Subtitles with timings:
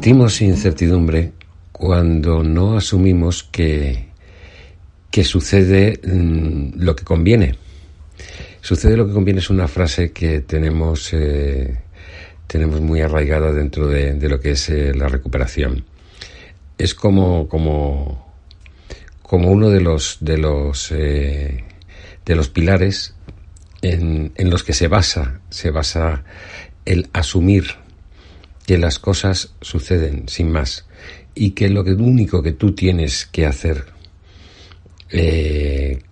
[0.00, 1.32] Sentimos incertidumbre
[1.72, 4.06] cuando no asumimos que,
[5.10, 7.56] que sucede mm, lo que conviene.
[8.62, 11.82] Sucede lo que conviene es una frase que tenemos, eh,
[12.46, 15.84] tenemos muy arraigada dentro de, lo que es eh, la recuperación.
[16.78, 18.32] Es como, como,
[19.20, 21.62] como uno de los, de los, eh,
[22.24, 23.14] de los pilares
[23.82, 26.24] en, en los que se basa, se basa
[26.86, 27.79] el asumir
[28.66, 30.86] que las cosas suceden sin más
[31.34, 33.86] y que lo único que tú tienes que hacer
[35.10, 36.02] eh,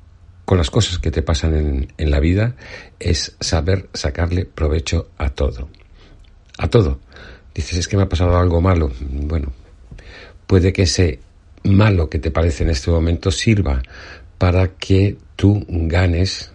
[0.44, 2.56] con las cosas que te pasan en, en la vida
[2.98, 5.68] es saber sacarle provecho a todo.
[6.56, 7.00] A todo.
[7.54, 8.90] Dices, es que me ha pasado algo malo.
[9.00, 9.52] Bueno,
[10.46, 11.20] puede que ese
[11.64, 13.82] malo que te parece en este momento sirva
[14.38, 16.52] para que tú ganes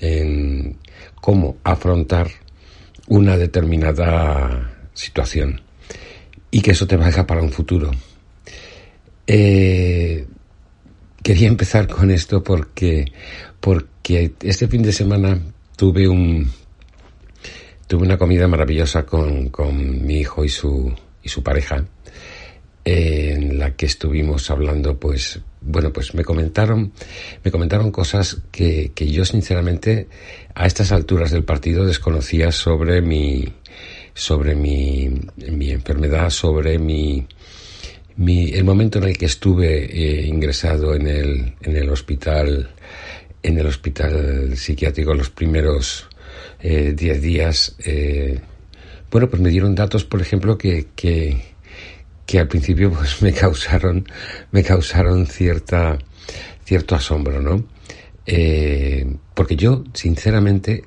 [0.00, 0.78] en
[1.20, 2.28] cómo afrontar
[3.08, 5.60] una determinada situación
[6.50, 7.90] y que eso te valga para un futuro.
[9.26, 10.26] Eh,
[11.22, 13.06] quería empezar con esto porque,
[13.60, 15.40] porque este fin de semana
[15.76, 16.50] tuve un
[17.86, 21.84] tuve una comida maravillosa con, con mi hijo y su, y su pareja
[22.84, 26.92] en la que estuvimos hablando pues bueno pues me comentaron
[27.42, 30.08] me comentaron cosas que, que yo sinceramente
[30.54, 33.52] a estas alturas del partido desconocía sobre mi
[34.14, 37.26] sobre mi, mi enfermedad, sobre mi,
[38.16, 42.70] mi, el momento en el que estuve eh, ingresado en el, en el hospital,
[43.42, 46.08] en el hospital psiquiátrico los primeros
[46.62, 48.40] 10 eh, días, eh,
[49.10, 51.42] bueno, pues me dieron datos, por ejemplo, que, que,
[52.24, 54.06] que al principio pues me causaron,
[54.52, 55.98] me causaron cierta,
[56.64, 57.64] cierto asombro, ¿no?
[59.34, 60.84] Porque yo, sinceramente,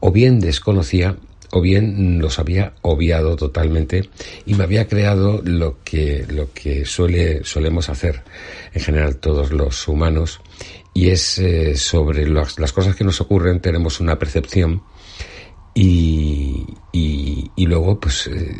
[0.00, 1.16] o bien desconocía
[1.56, 4.10] o bien los había obviado totalmente
[4.44, 8.22] y me había creado lo que, lo que suele, solemos hacer
[8.74, 10.42] en general todos los humanos
[10.92, 14.82] y es eh, sobre las, cosas que nos ocurren tenemos una percepción
[15.72, 18.54] y, y, luego pues eh,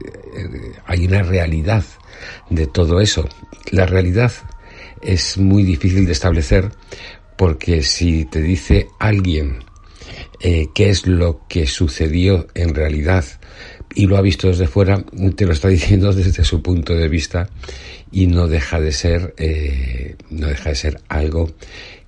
[0.86, 1.84] hay una realidad
[2.50, 3.26] de todo eso.
[3.70, 4.32] La realidad
[5.02, 6.72] es muy difícil de establecer
[7.36, 9.66] porque si te dice alguien
[10.41, 13.24] eh, qué es lo que sucedió en realidad.
[13.94, 15.04] Y lo ha visto desde fuera,
[15.36, 17.48] te lo está diciendo desde su punto de vista
[18.10, 21.52] y no deja de ser, eh, no deja de ser algo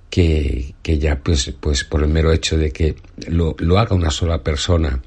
[0.09, 2.95] que, que, ya pues, pues por el mero hecho de que
[3.27, 5.01] lo, lo haga una sola persona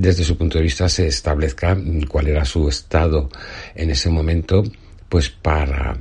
[0.00, 1.76] desde su punto de vista se establezca
[2.08, 3.28] cuál era su estado
[3.74, 4.62] en ese momento,
[5.10, 5.98] pues para,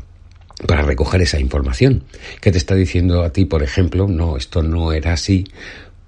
[0.66, 2.06] para recoger esa información
[2.40, 5.46] que te está diciendo a ti, por ejemplo, no, esto no era así,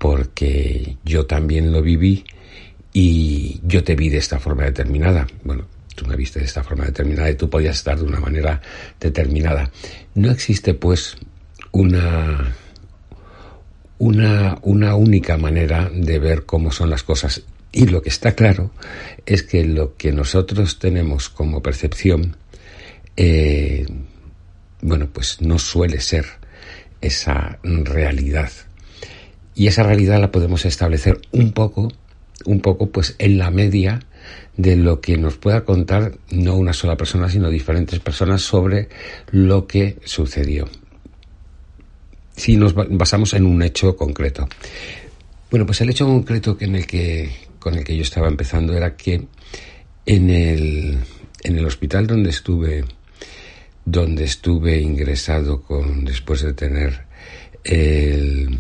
[0.02, 2.26] porque yo también lo viví
[2.92, 5.28] y yo te vi de esta forma determinada.
[5.44, 8.60] Bueno, tú me viste de esta forma determinada y tú podías estar de una manera
[9.00, 9.70] determinada.
[10.16, 11.18] No existe pues
[11.72, 12.56] una
[14.00, 17.44] una, una única manera de ver cómo son las cosas.
[17.72, 18.72] Y lo que está claro
[19.28, 22.38] es que lo que nosotros tenemos como percepción,
[23.16, 23.86] eh,
[24.82, 26.26] bueno, pues no suele ser
[27.02, 28.50] esa realidad
[29.56, 31.92] y esa realidad la podemos establecer un poco,
[32.46, 34.00] un poco pues en la media
[34.58, 38.90] de lo que nos pueda contar no una sola persona, sino diferentes personas sobre
[39.32, 40.70] lo que sucedió.
[42.36, 44.48] Si nos basamos en un hecho concreto.
[45.50, 47.30] Bueno, pues el hecho concreto en el que,
[47.60, 49.28] con el que yo estaba empezando era que
[50.06, 50.98] en el,
[51.44, 52.86] en el hospital donde estuve,
[53.86, 57.06] donde estuve ingresado con, después de tener
[57.64, 58.60] el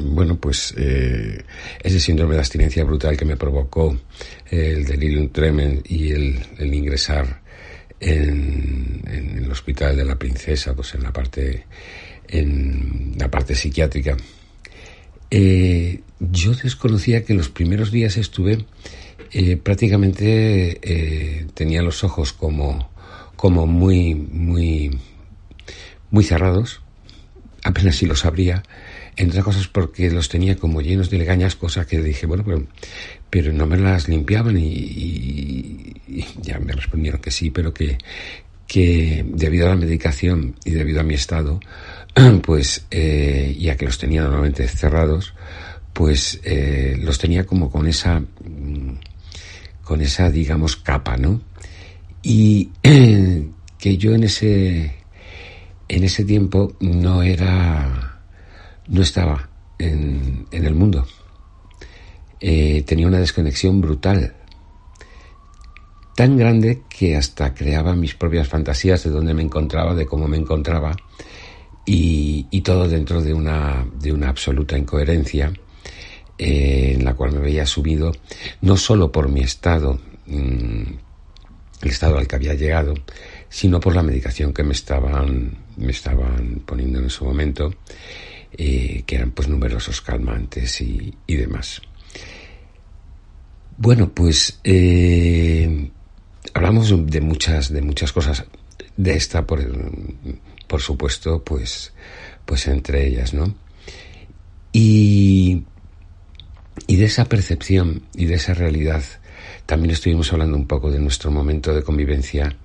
[0.00, 1.44] bueno, pues eh,
[1.82, 3.98] ese síndrome de abstinencia brutal que me provocó
[4.50, 7.42] el delirium tremens y el, ingresar
[8.00, 11.66] en, el hospital de la princesa, pues en la parte,
[12.28, 14.16] en la parte psiquiátrica.
[15.30, 18.64] Eh, yo desconocía que los primeros días estuve
[19.36, 22.88] eh, prácticamente eh, tenía los ojos como,
[23.34, 24.96] como muy, muy,
[26.12, 26.82] muy cerrados,
[27.64, 28.62] apenas si los abría
[29.16, 32.66] entre cosas porque los tenía como llenos de legañas, cosa que dije, bueno, pero,
[33.30, 35.94] pero no me las limpiaban y,
[36.40, 37.98] ya me respondieron que sí, pero que,
[38.66, 41.60] que debido a la medicación y debido a mi estado,
[42.42, 45.34] pues eh, ya que los tenía normalmente cerrados,
[45.92, 48.98] pues eh, los tenía como con esa, mm,
[49.82, 51.40] con esa, digamos, capa, ¿no?
[52.22, 52.70] Y
[53.78, 54.94] que yo en ese,
[55.88, 58.13] en ese tiempo no era,
[58.88, 59.48] no estaba
[59.78, 61.06] en, el mundo.
[62.40, 64.34] Eh, tenía una desconexión brutal,
[66.16, 70.36] tan grande que hasta creaba mis propias fantasías de dónde me encontraba, de cómo me
[70.36, 70.94] encontraba,
[71.86, 75.52] y, y todo dentro de una, de una absoluta incoherencia
[76.36, 78.10] eh, en la cual me veía subido,
[78.60, 80.82] no solo por mi estado, mm,
[81.82, 82.94] el estado al que había llegado,
[83.48, 87.72] sino por la medicación que me estaban, me estaban poniendo en ese momento,
[88.56, 91.82] eh, que eran pues numerosos calmantes y, demás.
[93.76, 95.90] Bueno, pues eh,
[96.52, 98.44] hablamos de muchas, de muchas cosas.
[98.96, 99.60] De esta, por,
[100.68, 101.92] por supuesto, pues,
[102.44, 103.54] pues entre ellas, ¿no?
[104.72, 105.64] Y,
[106.86, 109.02] y de esa percepción y de esa realidad
[109.66, 112.56] también estuvimos hablando un poco de nuestro momento de convivencia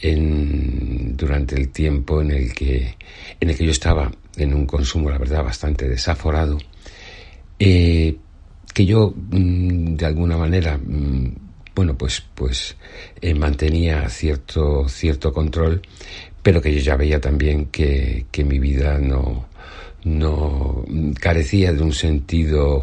[0.00, 2.96] en, durante el tiempo en el que,
[3.38, 6.58] en el que yo estaba en un consumo, la verdad, bastante desaforado,
[7.58, 8.16] eh,
[8.72, 11.34] que yo, mm, de alguna manera, mm,
[11.74, 12.76] bueno, pues, pues
[13.20, 15.82] eh, mantenía cierto, cierto control,
[16.42, 19.46] pero que yo ya veía también que, que mi vida no,
[20.04, 20.84] no
[21.20, 22.82] carecía de un sentido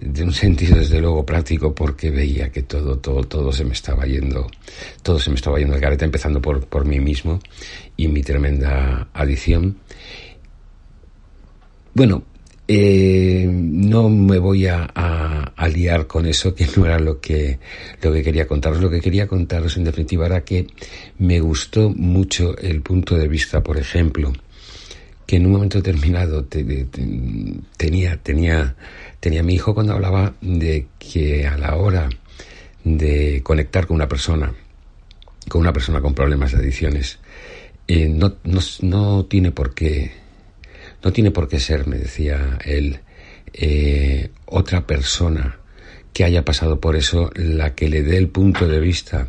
[0.00, 4.06] de un sentido desde luego práctico porque veía que todo, todo, todo se me estaba
[4.06, 4.46] yendo,
[5.02, 7.40] todo se me estaba yendo al garete, empezando por, por mí mismo
[7.96, 9.78] y mi tremenda adicción.
[11.98, 12.22] Bueno,
[12.68, 17.58] eh, no me voy a, a, liar con eso, que no era lo que,
[18.00, 18.80] lo que quería contaros.
[18.80, 20.68] Lo que quería contaros en definitiva era que
[21.18, 24.32] me gustó mucho el punto de vista, por ejemplo,
[25.26, 28.76] que en un momento determinado tenía, tenía
[29.20, 32.08] tenía mi hijo cuando hablaba de que a la hora
[32.84, 34.52] de conectar con una persona,
[35.48, 37.18] con una persona con problemas de adicciones,
[37.88, 38.36] eh, no,
[38.82, 40.12] no, tiene por qué,
[41.02, 43.00] no tiene por qué ser, me decía él,
[43.52, 45.58] eh, otra persona
[46.12, 49.28] que haya pasado por eso la que le dé el punto de vista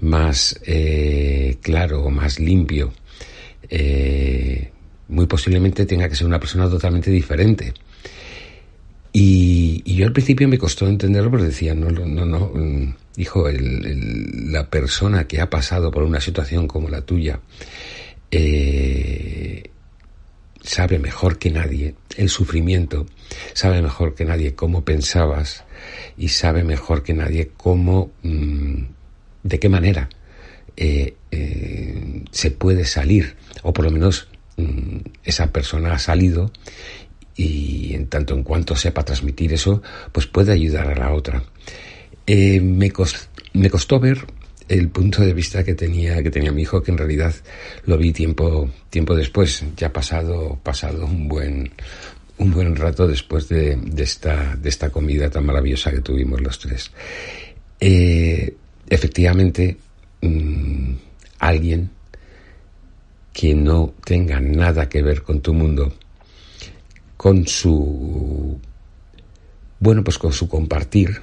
[0.00, 2.92] más eh, claro más limpio.
[5.08, 7.72] muy posiblemente tenga que ser una persona totalmente diferente
[9.20, 14.68] y, yo al principio me costó entenderlo porque decía, no, no, no, mm, hijo, la
[14.70, 17.40] persona que ha pasado por una situación como la tuya
[18.30, 19.70] eh,
[20.68, 23.06] sabe mejor que nadie el sufrimiento,
[23.54, 25.64] sabe mejor que nadie cómo pensabas
[26.18, 28.82] y sabe mejor que nadie cómo, mm,
[29.44, 30.10] de qué manera
[30.76, 34.28] eh, eh, se puede salir, o por lo menos
[34.58, 36.52] mm, esa persona ha salido
[37.34, 39.82] y en tanto en cuanto sepa transmitir eso,
[40.12, 41.44] pues puede ayudar a la otra.
[42.26, 42.92] Eh, me,
[43.54, 44.26] me costó ver
[44.68, 47.34] el punto de vista que tenía, que tenía mi hijo, que en realidad
[47.86, 51.70] lo vi tiempo, tiempo después, ya pasado, pasado un buen,
[52.36, 56.90] un buen rato después de, esta, de esta comida tan maravillosa que tuvimos los tres.
[57.80, 58.54] Eh,
[58.88, 59.76] efectivamente,
[60.20, 60.92] mm,
[61.38, 61.90] alguien
[63.32, 65.94] que no tenga nada que ver con tu mundo,
[67.16, 68.60] con su,
[69.80, 71.20] bueno, pues con su compartir,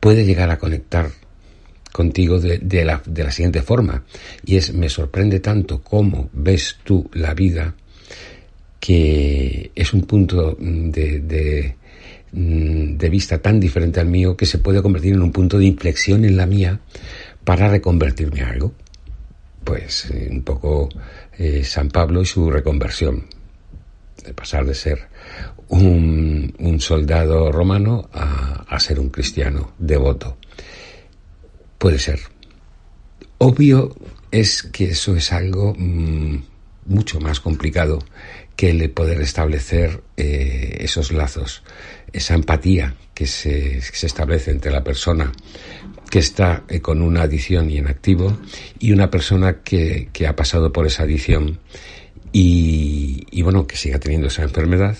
[0.00, 1.10] puede llegar a conectar
[1.96, 4.04] contigo de, la, de la siguiente forma.
[4.44, 7.74] Y es, me sorprende tanto cómo ves tú la vida,
[8.78, 11.74] que es un punto de, de,
[12.32, 16.26] de, vista tan diferente al mío que se puede convertir en un punto de inflexión
[16.26, 16.80] en la mía
[17.44, 18.74] para reconvertirme a algo.
[19.64, 20.90] Pues eh, un poco
[21.38, 23.24] eh, San Pablo y su reconversión
[24.22, 24.98] de pasar de ser
[25.68, 30.36] un, soldado romano a, ser un cristiano devoto.
[31.78, 32.20] Puede ser.
[33.38, 33.94] Obvio
[34.30, 36.36] es que eso es algo mm,
[36.86, 37.98] mucho más complicado
[38.56, 41.62] que el de poder establecer eh, esos lazos,
[42.12, 45.32] esa empatía que se, establece entre la persona
[46.10, 48.38] que está eh, con una adicción y en activo
[48.78, 51.58] y una persona que, que ha pasado por esa adicción
[52.38, 54.96] y, bueno, que siga teniendo esa enfermedad,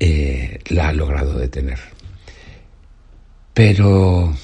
[0.00, 1.78] eh, la ha logrado detener.
[3.52, 4.34] Pero,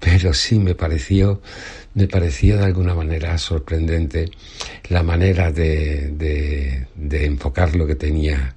[0.00, 1.40] pero sí me pareció
[1.94, 4.30] me parecía de alguna manera sorprendente
[4.88, 6.10] la manera de,
[6.96, 8.54] de, enfocar lo que tenía,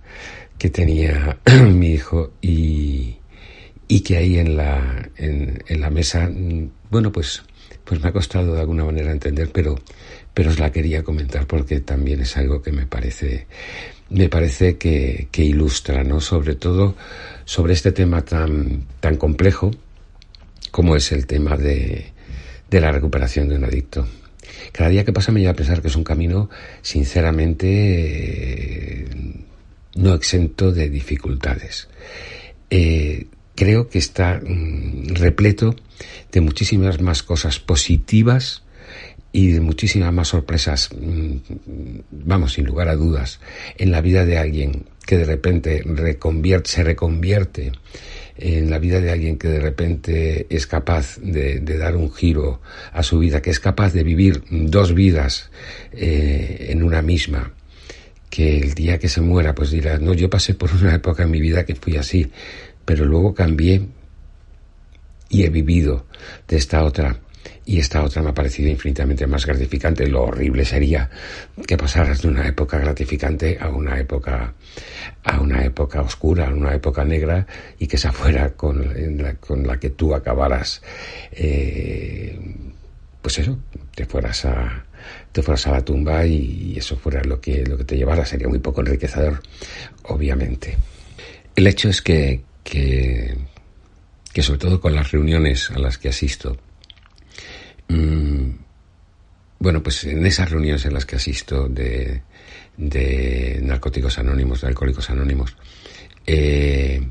[0.57, 3.17] que tenía mi hijo y,
[3.87, 6.29] y que ahí en la, en, en la mesa,
[6.89, 7.43] bueno, pues,
[7.83, 9.79] pues me ha costado de alguna manera entender, pero,
[10.33, 13.47] pero os la quería comentar porque también es algo que me parece,
[14.09, 16.21] me parece que, que ilustra, ¿no?
[16.21, 16.95] Sobre todo
[17.45, 19.71] sobre este tema tan, tan complejo
[20.73, 22.11] como es el tema de,
[22.71, 24.07] la recuperación de un adicto.
[24.71, 26.49] Cada día que pasa me lleva a pensar que es un camino,
[26.81, 29.05] sinceramente,
[29.95, 31.89] no exento de dificultades.
[32.71, 35.75] Eh, creo que está mm, repleto
[36.31, 38.63] de muchísimas más cosas positivas
[39.31, 41.35] y de muchísimas más sorpresas, mm,
[42.09, 43.39] vamos, sin lugar a dudas,
[43.77, 45.83] en la vida de alguien que de repente
[46.63, 47.73] se reconvierte
[48.37, 52.61] en la vida de alguien que de repente es capaz de, dar un giro
[52.91, 55.51] a su vida, que es capaz de vivir dos vidas
[55.91, 57.53] eh, en una misma,
[58.29, 61.31] que el día que se muera pues dirá, no, yo pasé por una época en
[61.31, 62.31] mi vida que fui así,
[62.85, 63.87] pero luego cambié
[65.29, 66.05] y he vivido
[66.47, 67.19] de esta otra
[67.65, 70.07] y esta otra me ha parecido infinitamente más gratificante.
[70.07, 71.09] Lo horrible sería
[71.65, 74.53] que pasaras de una época gratificante a una época
[75.23, 77.45] a una época oscura, a una época negra
[77.79, 80.81] y que esa fuera con, la, con la que tú acabaras
[81.31, 82.37] eh,
[83.23, 83.57] pues eso,
[83.95, 84.85] te fueras a
[85.31, 88.49] te fueras a la tumba y eso fuera lo que lo que te llevara sería
[88.49, 89.41] muy poco enriquecedor,
[90.03, 90.77] obviamente.
[91.55, 93.37] El hecho es que, que,
[94.33, 96.57] que sobre todo con las reuniones a las que asisto,
[99.59, 102.21] bueno, pues en esas reuniones en las que asisto de,
[103.61, 105.55] narcóticos anónimos, de alcohólicos anónimos,
[106.25, 107.01] eh,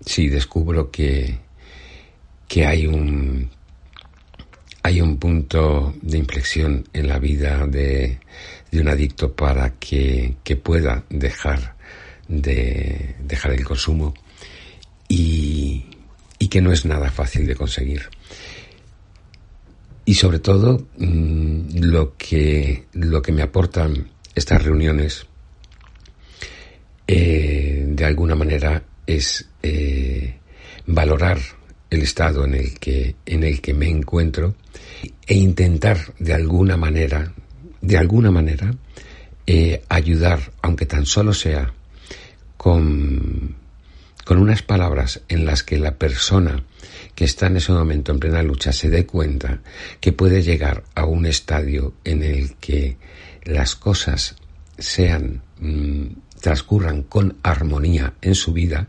[0.00, 1.38] sí descubro que,
[2.46, 3.50] que hay un
[4.82, 8.20] hay un punto de inflexión en la vida de,
[8.72, 11.76] un adicto para que, que, pueda dejar
[12.26, 14.14] de dejar el consumo
[15.08, 15.84] y,
[16.38, 18.08] y que no es nada fácil de conseguir.
[20.08, 25.26] Y sobre todo, mm, lo, que, lo que me aportan estas reuniones,
[27.06, 30.38] eh, de alguna manera, es eh,
[30.86, 31.36] valorar
[31.90, 34.54] el estado en el que, en el que me encuentro
[35.26, 37.34] e intentar de alguna manera,
[37.82, 38.74] de alguna manera,
[39.46, 41.74] eh, ayudar, aunque tan solo sea
[42.56, 43.56] con,
[44.28, 46.62] con unas palabras en las que la persona
[47.14, 49.60] que está en ese momento en plena lucha se dé cuenta
[50.00, 52.98] que puede llegar a un estadio en el que
[53.44, 54.36] las cosas
[54.76, 56.08] sean mm,
[56.42, 58.88] transcurran con armonía en su vida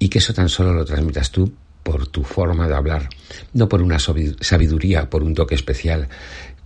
[0.00, 1.52] y que eso tan solo lo transmitas tú
[1.84, 3.08] por tu forma de hablar,
[3.52, 6.08] no por una sabiduría, por un toque especial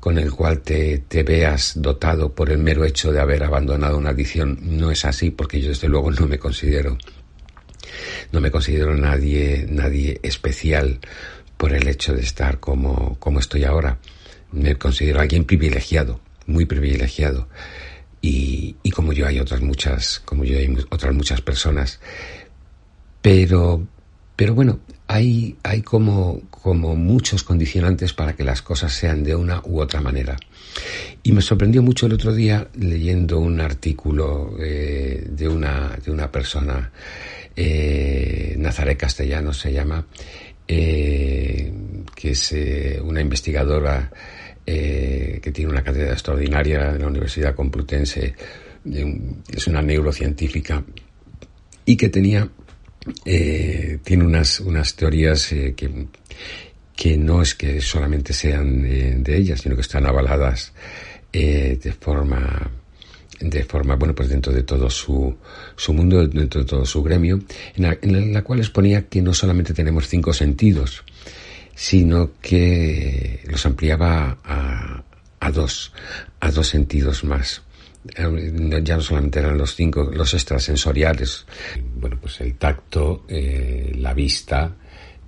[0.00, 4.11] con el cual te, te, veas dotado por el mero hecho de haber abandonado una
[4.11, 4.58] adicción.
[4.62, 6.96] No es así, porque yo desde luego no me considero
[8.32, 11.00] no me considero nadie, nadie especial
[11.56, 13.99] por el hecho de estar como, como estoy ahora.
[14.50, 17.49] Me considero alguien privilegiado, muy privilegiado.
[18.20, 22.00] Y, y como yo hay otras muchas, como yo hay otras muchas personas.
[23.20, 23.87] Pero,
[24.37, 29.61] pero bueno, hay, hay como, como muchos condicionantes para que las cosas sean de una
[29.64, 30.37] u otra manera.
[31.22, 36.32] Y me sorprendió mucho el otro día leyendo un artículo eh, de, una, de una
[36.32, 36.90] persona
[37.56, 40.06] eh, Nazaret Castellano se llama,
[40.66, 41.73] eh,
[42.14, 44.11] que es eh, una investigadora
[44.64, 48.35] eh, que tiene una cátedra extraordinaria en la Universidad Complutense,
[48.85, 50.82] es una neurocientífica
[51.85, 52.49] y que tenía,
[53.25, 56.09] tiene unas, unas teorías que,
[56.97, 60.73] que no es que solamente sean de ella, sino que están avaladas
[61.32, 62.71] de forma
[63.42, 65.34] de forma, bueno, pues dentro de todo su,
[65.76, 67.40] su mundo, dentro de todo su gremio,
[67.75, 71.04] en la, cual exponía que no solamente tenemos cinco sentidos,
[71.75, 75.02] sino que los ampliaba a,
[75.40, 75.92] a dos,
[76.40, 77.62] a dos sentidos más.
[78.16, 81.44] Eh, ya no solamente eran los cinco, los extrasensoriales,
[81.96, 84.75] bueno, pues el tacto, eh, la vista,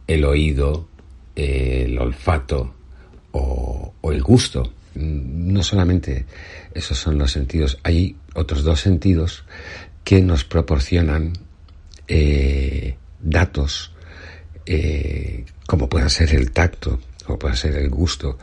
[0.07, 0.89] el oído,
[1.35, 2.75] el olfato
[3.33, 6.27] o el gusto no solamente
[6.75, 9.45] esos son los sentidos, hay otros dos sentidos
[10.05, 11.33] que nos proporcionan
[12.09, 13.93] eh, datos,
[14.67, 18.39] eh, como pueda ser el tacto, como pueda ser el gusto,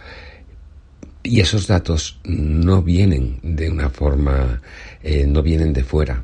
[1.24, 4.62] y esos datos no vienen de una forma,
[5.04, 6.24] eh, no vienen de fuera.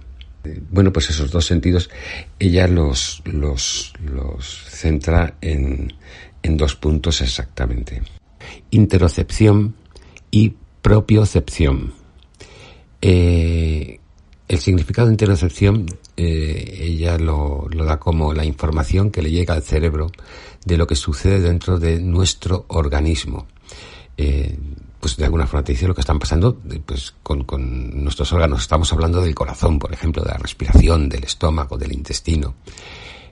[0.71, 1.89] Bueno, pues esos dos sentidos
[2.39, 5.93] ella los, los, los centra en,
[6.41, 8.01] en dos puntos exactamente.
[8.71, 9.75] interocepción
[10.31, 11.93] y propiocepción.
[13.01, 13.99] Eh,
[14.47, 19.61] el significado de interocepción eh, ella lo, da como la información que le llega al
[19.61, 20.11] cerebro
[20.65, 23.47] de lo que sucede dentro de nuestro organismo.
[24.17, 24.57] Eh,
[24.99, 27.45] pues de alguna forma te dice lo que están pasando pues con,
[28.03, 28.61] nuestros órganos.
[28.61, 32.55] Estamos hablando del corazón, por ejemplo, de la respiración, del estómago, del intestino.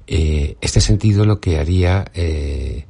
[0.08, 2.86] Eh, este sentido lo que haría eh,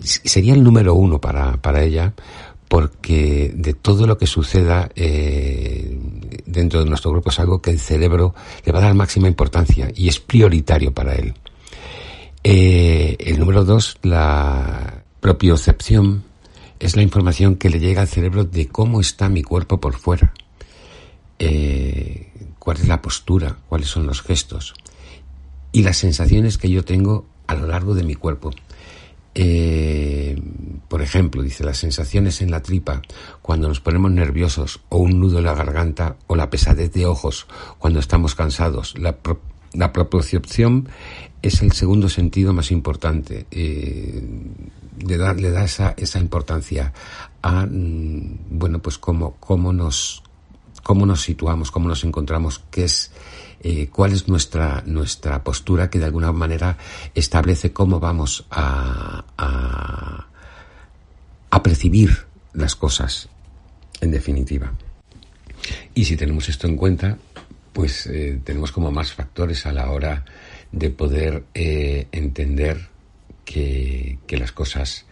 [0.00, 2.14] sería el número uno para, para ella,
[2.68, 5.98] porque de todo lo que suceda eh,
[6.44, 8.34] dentro de nuestro grupo es algo que el cerebro
[8.64, 11.34] le va a dar máxima importancia y es prioritario para él.
[12.44, 16.24] Eh, el número dos, la propiocepción,
[16.78, 20.32] es la información que le llega al cerebro de cómo está mi cuerpo por fuera,
[21.38, 24.74] eh, cuál es la postura, cuáles son los gestos
[25.72, 28.50] y las sensaciones que yo tengo a lo largo de mi cuerpo.
[29.34, 30.40] Eh,
[30.88, 33.02] por ejemplo, dice las sensaciones en la tripa
[33.42, 37.46] cuando nos ponemos nerviosos o un nudo en la garganta o la pesadez de ojos
[37.78, 38.98] cuando estamos cansados.
[38.98, 39.16] La,
[39.74, 40.88] la propiocepción
[41.42, 43.46] es el segundo sentido más importante.
[43.50, 44.22] Eh,
[45.06, 46.92] le da, le da esa, esa importancia
[47.42, 50.22] a, mm, bueno, pues cómo, cómo, nos,
[50.82, 53.12] cómo nos situamos, cómo nos encontramos, qué es
[53.62, 56.78] eh, cuál es nuestra, nuestra postura que de alguna manera
[57.14, 60.26] establece cómo vamos a, a,
[61.62, 63.28] percibir las cosas,
[64.00, 64.72] en definitiva.
[65.92, 67.18] Y si tenemos esto en cuenta,
[67.72, 70.24] pues eh, tenemos como más factores a la hora
[70.70, 72.88] de poder eh, entender
[73.44, 75.04] que, que, las cosas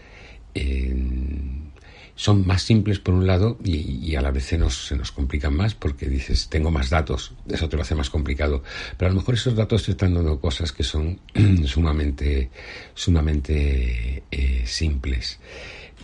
[2.16, 5.54] son más simples por un lado y, a la vez se nos, se nos complican
[5.54, 8.62] más porque dices, tengo más datos, eso te lo hace más complicado.
[8.96, 11.20] Pero a lo mejor esos datos te están dando cosas que son
[11.66, 12.50] sumamente,
[12.94, 15.38] sumamente eh, simples.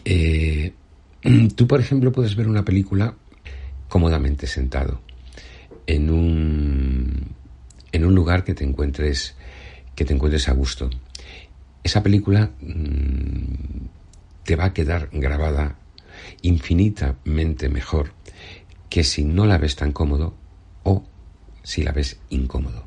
[0.05, 0.73] Eh,
[1.57, 3.15] tú, por ejemplo, puedes ver una película
[3.89, 5.01] cómodamente sentado
[5.87, 7.29] en un,
[7.91, 9.35] en un lugar que te encuentres,
[9.95, 10.91] que te encuentres a gusto.
[11.83, 13.87] Esa película mm,
[14.45, 15.79] te va a quedar grabada
[16.43, 18.13] infinitamente mejor
[18.89, 20.35] que si no la ves tan cómodo
[20.83, 21.05] o
[21.63, 22.85] si la ves incómodo.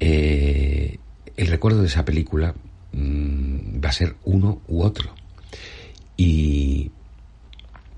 [0.00, 0.98] Eh,
[1.36, 2.54] el recuerdo de esa película
[2.92, 5.14] mm, va a ser uno u otro.
[6.16, 6.90] Y,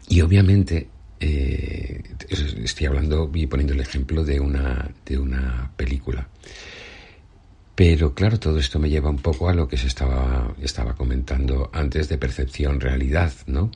[0.08, 0.88] y obviamente
[1.20, 6.28] eh, estoy hablando y poniendo el ejemplo de una, de una película.
[7.74, 11.70] Pero claro, todo esto me lleva un poco a lo que se estaba, estaba comentando
[11.72, 13.70] antes de percepción-realidad, ¿no?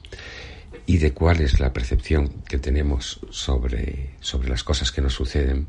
[0.86, 5.68] Y de cuál es la percepción que tenemos sobre, sobre las cosas que nos suceden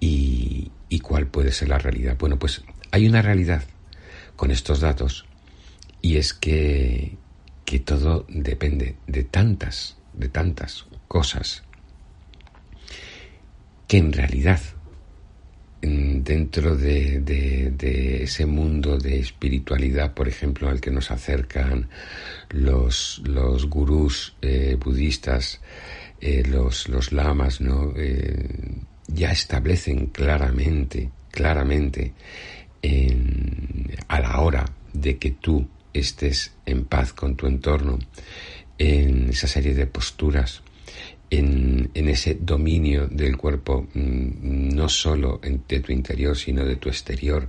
[0.00, 0.70] y,
[1.02, 2.16] cuál puede ser la realidad.
[2.18, 3.64] Bueno, pues hay una realidad
[4.36, 5.24] con estos datos
[6.00, 7.16] y es que,
[7.64, 11.64] que todo depende de tantas, de tantas cosas
[13.88, 14.60] que en realidad
[15.82, 21.88] dentro de, ese mundo de espiritualidad, por ejemplo, al que nos acercan
[22.50, 25.60] los, los gurús eh, budistas,
[26.20, 27.92] eh, los, los lamas, ¿no?
[27.96, 28.48] Eh,
[29.08, 32.12] ya establecen claramente, claramente,
[34.08, 37.98] a la hora de que tú estés en paz con tu entorno,
[38.78, 40.62] en esa serie de posturas,
[41.38, 47.48] en, ese dominio del cuerpo, mm, no solo de tu interior, sino de tu exterior,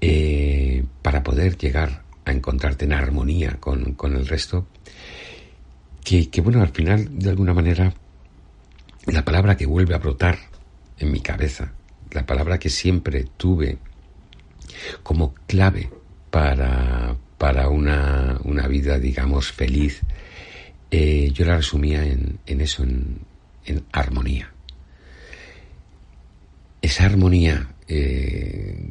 [0.00, 4.66] eh, para poder llegar a encontrarte en armonía con, el resto,
[6.02, 7.92] que, que, bueno, al final, de alguna manera,
[9.06, 10.38] la palabra que vuelve a brotar
[10.98, 11.72] en mi cabeza,
[12.12, 13.78] la palabra que siempre tuve
[15.02, 15.90] como clave
[16.30, 20.00] para, para una, una vida, digamos, feliz,
[20.90, 23.24] eh, yo la resumía en, eso, en,
[23.92, 24.52] armonía.
[26.80, 28.88] Esa armonía eh,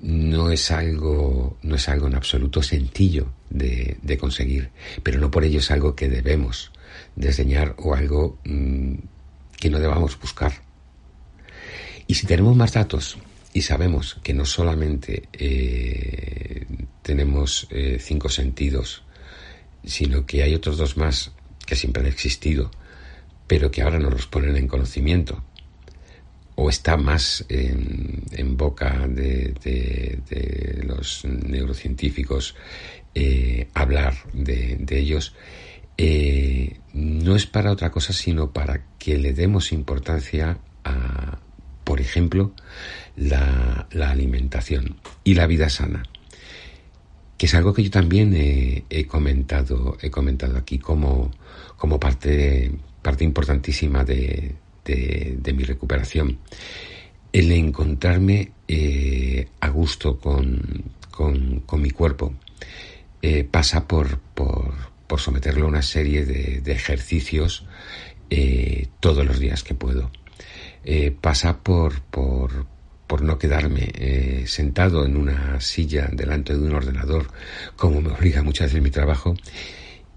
[0.00, 4.70] no es algo, no es algo en absoluto sencillo de, conseguir,
[5.02, 6.72] pero no por ello es algo que debemos
[7.14, 8.94] desdeñar o algo mm,
[9.58, 10.52] que no debamos buscar.
[12.06, 13.18] Y si tenemos más datos
[13.52, 16.66] y sabemos que no solamente eh,
[17.02, 19.02] tenemos cinco sentidos
[19.84, 21.32] sino que hay otros dos más
[21.66, 22.70] que siempre han existido,
[23.46, 25.42] pero que ahora no los ponen en conocimiento,
[26.54, 32.56] o está más en, boca de, los neurocientíficos
[33.14, 35.34] eh, hablar de, ellos,
[35.96, 41.38] eh, no es para otra cosa, sino para que le demos importancia a,
[41.84, 42.52] por ejemplo,
[43.16, 46.02] la alimentación y la vida sana.
[47.38, 51.30] Que es algo que yo también he, comentado, he comentado aquí como,
[51.76, 56.38] como parte, parte importantísima de, de, mi recuperación.
[57.32, 62.34] El encontrarme eh, a gusto con, con, con mi cuerpo
[63.22, 64.74] eh, pasa por, por,
[65.06, 67.66] por, someterlo a una serie de, de ejercicios
[68.30, 70.10] eh, todos los días que puedo.
[71.20, 72.66] pasa por, por,
[73.08, 77.26] por no quedarme eh, sentado en una silla delante de un ordenador,
[77.74, 79.34] como me obliga muchas veces mi trabajo,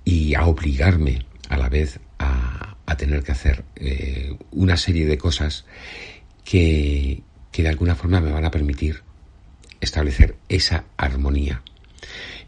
[0.04, 5.65] y a obligarme a la vez a, tener que hacer eh, una serie de cosas
[6.43, 9.01] que, que de alguna forma me van a permitir
[9.80, 11.63] establecer esa armonía.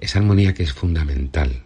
[0.01, 1.63] Esa armonía que es fundamental,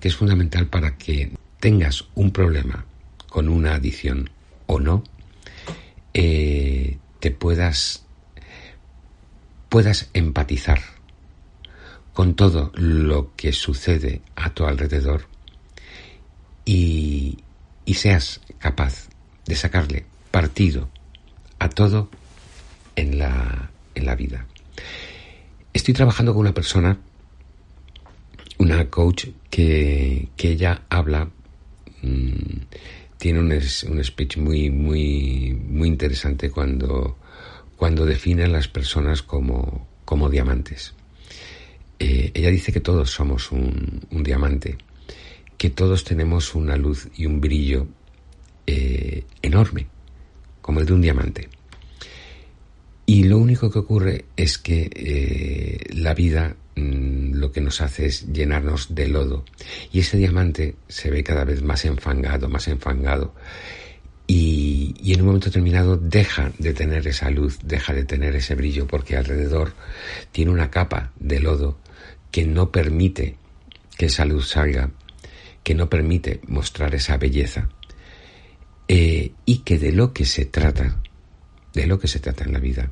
[0.00, 2.86] que es fundamental para que tengas un problema
[3.28, 4.30] con una adicción
[4.66, 5.04] o no,
[6.14, 8.04] eh, te puedas,
[9.68, 10.80] puedas empatizar
[12.12, 15.26] con todo lo que sucede a tu alrededor
[16.64, 17.38] y,
[17.84, 19.08] y seas capaz
[19.46, 20.88] de sacarle partido
[21.58, 22.10] a todo
[22.96, 24.46] en la, en la vida.
[25.72, 26.98] Estoy trabajando con una persona,
[28.58, 31.30] una coach, que, que ella habla
[32.02, 32.60] mmm,
[33.18, 37.18] tiene un, un speech muy, muy, muy interesante cuando,
[37.76, 40.94] cuando define a las personas como, como diamantes.
[41.98, 44.78] Eh, ella dice que todos somos un, un, diamante,
[45.56, 47.88] que todos tenemos una luz y un brillo
[48.66, 49.88] eh, enorme,
[50.60, 51.48] como el de un diamante.
[53.04, 58.06] Y lo único que ocurre es que eh, la vida Mm, lo que nos hace
[58.06, 59.44] es llenarnos de lodo.
[59.92, 63.34] Y ese diamante se ve cada vez más enfangado, más enfangado.
[64.26, 68.86] Y, en un momento determinado deja de tener esa luz, deja de tener ese brillo,
[68.86, 69.74] porque alrededor
[70.30, 71.78] tiene una capa de lodo
[72.30, 73.36] que no permite
[73.96, 74.90] que esa luz salga,
[75.64, 77.68] que no permite mostrar esa belleza.
[78.86, 81.00] Eh, y que de lo que se trata,
[81.74, 82.90] de lo que se trata en la vida,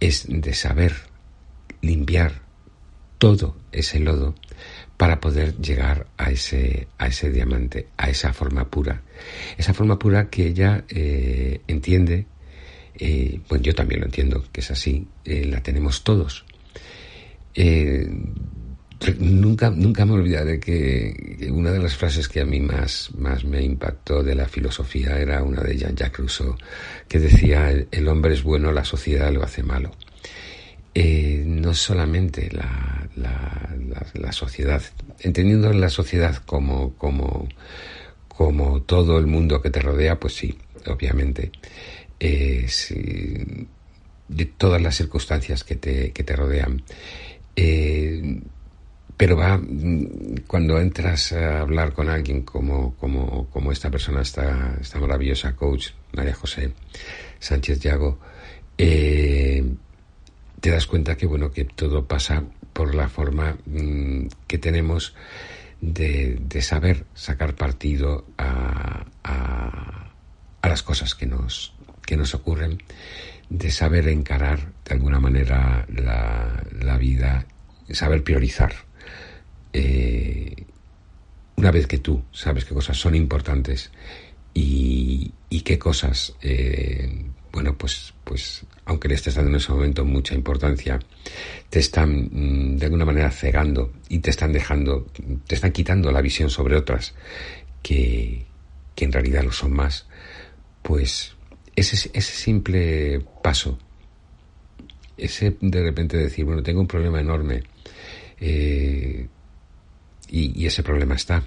[0.00, 0.94] es de saber
[1.80, 2.41] limpiar
[3.22, 4.34] todo ese lodo
[4.96, 9.02] para poder llegar a ese, a ese diamante, a esa forma pura.
[9.56, 12.26] Esa forma pura que ella eh, entiende,
[12.98, 16.44] eh, bueno, yo también lo entiendo, que es así, eh, la tenemos todos.
[17.54, 18.10] Eh,
[19.20, 23.62] nunca, nunca me olvidaré que una de las frases que a mí más, más me
[23.62, 26.56] impactó de la filosofía era una de Jean-Jacques Rousseau,
[27.06, 29.92] que decía, el hombre es bueno, la sociedad lo hace malo.
[30.94, 33.74] Eh, no solamente la, la,
[34.12, 34.82] la, sociedad,
[35.20, 37.48] entendiendo la sociedad como, como,
[38.28, 41.50] como todo el mundo que te rodea, pues sí, obviamente,
[42.20, 42.66] eh,
[44.28, 46.82] de todas las circunstancias que te, que te rodean.
[47.56, 48.40] Eh,
[49.16, 49.60] pero va,
[50.46, 55.90] cuando entras a hablar con alguien como, como, como esta persona, esta, esta maravillosa coach,
[56.12, 56.72] María José
[57.38, 58.18] Sánchez Llago,
[58.76, 59.64] eh,
[60.62, 65.14] te das cuenta que bueno que todo pasa por la forma mmm, que tenemos
[65.82, 70.12] de, de, saber sacar partido a, a,
[70.62, 71.74] a, las cosas que nos
[72.06, 72.78] que nos ocurren
[73.50, 77.46] de saber encarar de alguna manera la, la vida
[77.94, 78.72] saber priorizar.
[79.72, 80.64] Eh,
[81.56, 83.90] una vez que tú sabes qué cosas son importantes
[84.54, 90.04] y, y qué cosas eh, bueno, pues, pues, aunque le estés dando en ese momento
[90.04, 90.98] mucha importancia,
[91.68, 95.06] te están mm, de alguna manera cegando y te están dejando,
[95.46, 97.14] te están quitando la visión sobre otras
[97.82, 98.46] que,
[98.94, 100.06] que en realidad lo son más,
[100.82, 101.34] pues
[101.76, 103.78] ese, ese simple paso,
[105.16, 107.62] ese de repente decir, bueno, tengo un problema enorme
[108.40, 109.28] eh,
[110.28, 111.44] y, y ese problema está,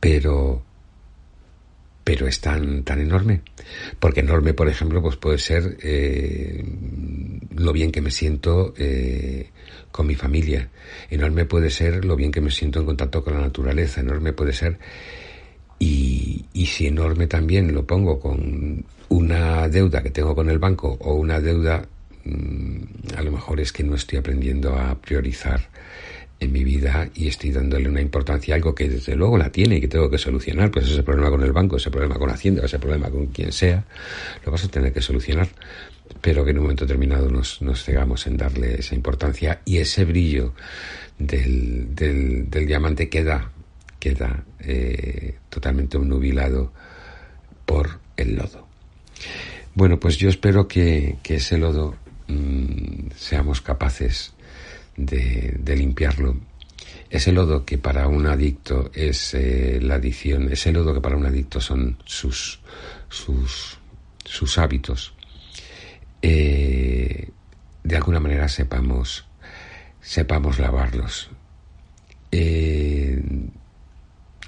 [0.00, 0.65] pero
[2.06, 3.40] pero es tan, tan enorme.
[3.98, 6.64] Porque enorme, por ejemplo, pues puede ser eh,
[7.56, 9.50] lo bien que me siento eh,
[9.90, 10.68] con mi familia.
[11.10, 14.02] Enorme puede ser lo bien que me siento en contacto con la naturaleza.
[14.02, 14.78] Enorme puede ser.
[15.80, 20.96] Y, y si enorme también lo pongo con una deuda que tengo con el banco
[21.00, 21.88] o una deuda,
[22.22, 25.60] mmm, a lo mejor es que no estoy aprendiendo a priorizar
[26.38, 29.76] en mi vida y estoy dándole una importancia a algo que desde luego la tiene
[29.76, 32.64] y que tengo que solucionar, pues ese problema con el banco, ese problema con Hacienda,
[32.64, 33.84] ese problema con quien sea,
[34.44, 35.48] lo vas a tener que solucionar,
[36.20, 40.04] pero que en un momento determinado nos, nos cegamos en darle esa importancia y ese
[40.04, 40.52] brillo
[41.18, 43.50] del, del, del diamante queda,
[43.98, 46.70] queda eh, totalmente obnubilado
[47.64, 48.66] por el lodo.
[49.74, 51.96] Bueno, pues yo espero que, que ese lodo
[52.28, 54.34] mmm, seamos capaces
[54.96, 56.36] de, limpiarlo.
[57.10, 61.26] Ese lodo que para un adicto es eh, la adicción, ese lodo que para un
[61.26, 62.60] adicto son sus,
[63.08, 63.78] sus,
[64.24, 65.14] sus hábitos,
[66.22, 67.30] eh,
[67.84, 69.24] de alguna manera sepamos,
[70.00, 71.30] sepamos lavarlos.
[72.32, 73.22] Eh,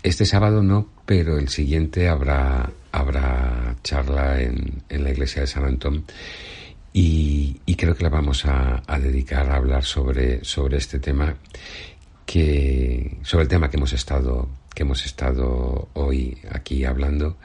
[0.02, 5.64] este sábado no, pero el siguiente habrá, habrá charla en, en la iglesia de San
[5.64, 6.04] Antón
[6.92, 11.36] y, creo que la vamos a, dedicar a hablar sobre, sobre este tema
[12.26, 17.38] que sobre el tema que hemos estado que hemos estado hoy aquí hablando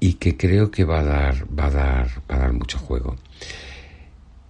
[0.00, 3.16] y que creo que va a dar va a dar va a dar mucho juego.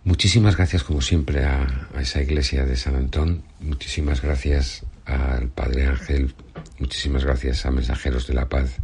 [0.05, 5.87] Muchísimas gracias como siempre a, a esa iglesia de San Antón, muchísimas gracias al Padre
[5.87, 6.35] Ángel,
[6.79, 8.79] muchísimas gracias a Mensajeros de la Paz,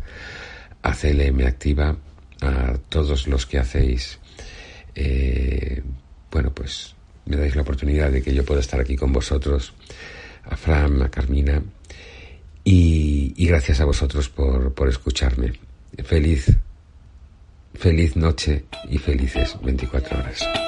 [0.83, 1.97] a CLM Activa,
[2.41, 4.21] a todos los que hacéis
[5.01, 5.83] eh,
[6.31, 6.95] bueno, pues
[7.27, 9.73] me dais la oportunidad de que yo pueda estar aquí con vosotros,
[10.45, 11.63] a Fran, a Carmina,
[12.65, 15.53] y, y gracias a vosotros por, por escucharme.
[16.05, 16.53] Feliz,
[17.75, 20.68] feliz noche y felices 24 horas.